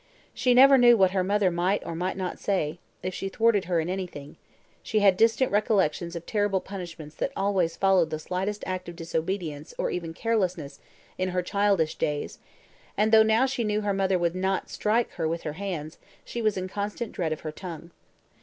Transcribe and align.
She 0.33 0.55
never 0.55 0.79
knew 0.79 0.97
what 0.97 1.11
her 1.11 1.23
mother 1.23 1.51
might 1.51 1.85
or 1.85 1.93
might 1.93 2.17
not 2.17 2.39
say, 2.39 2.79
if 3.03 3.13
she 3.13 3.29
thwarted 3.29 3.65
her 3.65 3.79
in 3.79 3.87
anything: 3.87 4.35
she 4.81 5.01
had 5.01 5.15
distant 5.15 5.51
recollections 5.51 6.15
of 6.15 6.25
terrible 6.25 6.59
punishments 6.59 7.13
that 7.17 7.31
always 7.37 7.77
followed 7.77 8.09
the 8.09 8.17
slightest 8.17 8.63
act 8.65 8.89
of 8.89 8.95
disobedience, 8.95 9.75
or 9.77 9.91
even 9.91 10.15
carelessness, 10.15 10.79
in 11.19 11.29
her 11.29 11.43
childish 11.43 11.93
days; 11.99 12.39
and 12.97 13.11
though 13.11 13.21
now 13.21 13.45
she 13.45 13.63
knew 13.63 13.81
her 13.81 13.93
mother 13.93 14.17
would 14.17 14.33
not 14.33 14.71
strike 14.71 15.11
her 15.11 15.27
with 15.27 15.43
her 15.43 15.53
hands, 15.53 15.99
she 16.25 16.41
was 16.41 16.57
in 16.57 16.67
constant 16.67 17.11
dread 17.11 17.31
of 17.31 17.41
her 17.41 17.51
tongue. 17.51 17.91